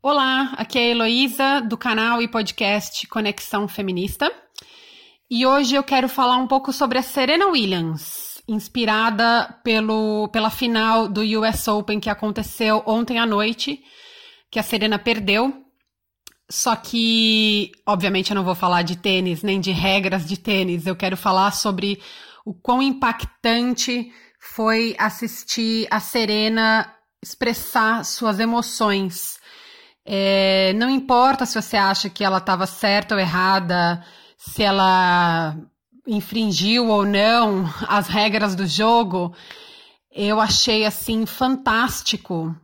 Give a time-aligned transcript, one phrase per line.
[0.00, 4.32] Olá, aqui é a Heloísa, do canal e podcast Conexão Feminista.
[5.28, 11.08] E hoje eu quero falar um pouco sobre a Serena Williams, inspirada pelo, pela final
[11.08, 13.82] do US Open que aconteceu ontem à noite,
[14.52, 15.64] que a Serena perdeu.
[16.48, 20.86] Só que, obviamente, eu não vou falar de tênis, nem de regras de tênis.
[20.86, 22.00] Eu quero falar sobre
[22.46, 29.37] o quão impactante foi assistir a Serena expressar suas emoções
[30.10, 34.02] é, não importa se você acha que ela estava certa ou errada,
[34.38, 35.54] se ela
[36.06, 39.34] infringiu ou não as regras do jogo,
[40.10, 42.56] eu achei assim fantástico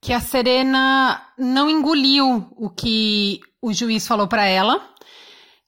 [0.00, 4.80] que a Serena não engoliu o que o juiz falou para ela.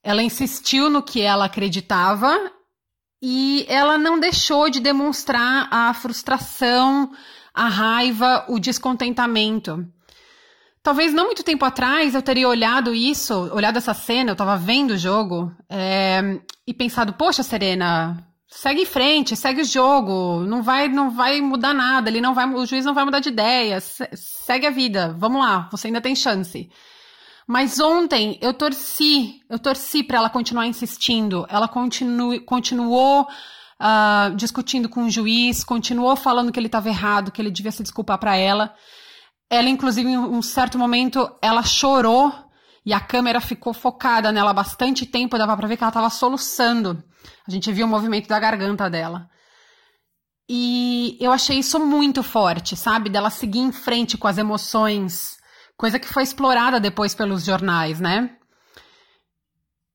[0.05, 2.53] Ela insistiu no que ela acreditava
[3.21, 7.11] e ela não deixou de demonstrar a frustração,
[7.53, 9.85] a raiva, o descontentamento.
[10.87, 14.93] Talvez não muito tempo atrás eu teria olhado isso, olhado essa cena, eu tava vendo
[14.93, 20.87] o jogo, é, e pensado, poxa, Serena, segue em frente, segue o jogo, não vai,
[20.87, 24.65] não vai mudar nada, ele não vai, o juiz não vai mudar de ideia, segue
[24.65, 26.71] a vida, vamos lá, você ainda tem chance.
[27.49, 31.45] Mas ontem eu torci, eu torci para ela continuar insistindo.
[31.49, 37.43] Ela continue, continuou uh, discutindo com o juiz, continuou falando que ele estava errado, que
[37.43, 38.73] ele devia se desculpar para ela.
[39.51, 42.33] Ela, inclusive, em um certo momento, ela chorou
[42.85, 47.03] e a câmera ficou focada nela bastante tempo, dava para ver que ela estava soluçando.
[47.47, 49.29] A gente viu o movimento da garganta dela.
[50.49, 53.11] E eu achei isso muito forte, sabe?
[53.11, 55.37] Dela seguir em frente com as emoções,
[55.77, 58.37] coisa que foi explorada depois pelos jornais, né?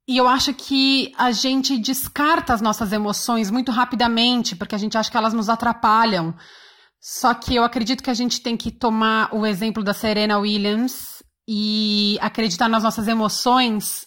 [0.08, 4.98] E eu acho que a gente descarta as nossas emoções muito rapidamente, porque a gente
[4.98, 6.36] acha que elas nos atrapalham.
[7.02, 11.24] Só que eu acredito que a gente tem que tomar o exemplo da Serena Williams
[11.48, 14.06] e acreditar nas nossas emoções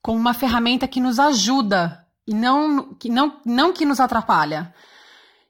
[0.00, 4.72] como uma ferramenta que nos ajuda e não que, não, não que nos atrapalha.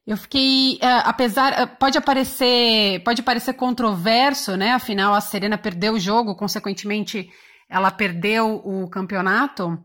[0.07, 4.73] Eu fiquei, é, apesar, é, pode aparecer, pode parecer controverso, né?
[4.73, 7.29] Afinal, a Serena perdeu o jogo, consequentemente,
[7.69, 9.79] ela perdeu o campeonato.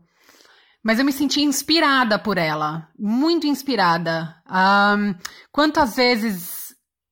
[0.82, 4.34] Mas eu me senti inspirada por ela, muito inspirada.
[4.48, 5.14] Um,
[5.50, 6.61] quantas vezes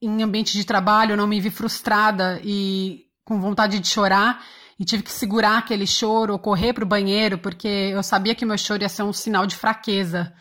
[0.00, 4.44] em ambiente de trabalho, eu não me vi frustrada e com vontade de chorar
[4.78, 8.46] e tive que segurar aquele choro ou correr para o banheiro porque eu sabia que
[8.46, 10.34] meu choro ia ser um sinal de fraqueza.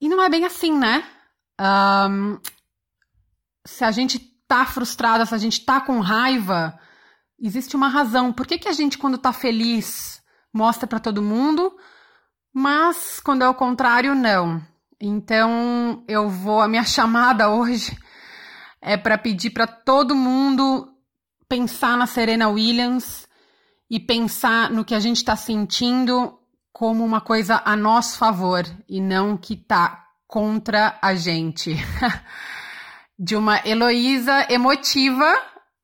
[0.00, 1.04] E não é bem assim, né?
[1.60, 2.38] Um,
[3.66, 6.78] se a gente tá frustrada, se a gente tá com raiva,
[7.38, 8.32] existe uma razão.
[8.32, 10.20] Por que, que a gente, quando tá feliz,
[10.52, 11.76] mostra para todo mundo,
[12.52, 14.60] mas quando é o contrário, não?
[15.00, 16.60] Então, eu vou.
[16.60, 17.96] A minha chamada hoje
[18.82, 20.88] é para pedir para todo mundo
[21.48, 23.26] pensar na Serena Williams
[23.90, 26.38] e pensar no que a gente está sentindo
[26.72, 31.74] como uma coisa a nosso favor e não que tá contra a gente.
[33.18, 35.34] De uma Heloísa emotiva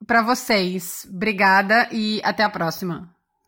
[0.07, 1.07] para vocês.
[1.11, 3.16] Obrigada e até a próxima.